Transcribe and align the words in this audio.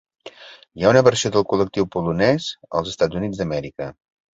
Hi 0.79 0.85
ha 0.87 0.93
una 0.93 1.03
versió 1.09 1.31
del 1.37 1.47
col·lectiu 1.53 1.89
polonès 1.99 2.51
als 2.81 2.95
Estats 2.97 3.23
Units 3.25 3.41
d'Amèrica. 3.45 3.97